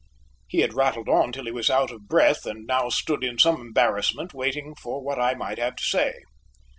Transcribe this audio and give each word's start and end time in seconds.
He 0.47 0.61
had 0.61 0.73
rattled 0.73 1.07
on 1.07 1.31
till 1.31 1.43
he 1.45 1.51
was 1.51 1.69
out 1.69 1.91
of 1.91 2.07
breath, 2.07 2.47
and 2.47 2.65
now 2.65 2.89
stood 2.89 3.23
in 3.23 3.37
some 3.37 3.61
embarrassment 3.61 4.33
waiting 4.33 4.73
for 4.73 4.99
what 5.03 5.19
I 5.19 5.35
might 5.35 5.59
have 5.59 5.75
to 5.75 5.83
say. 5.83 6.15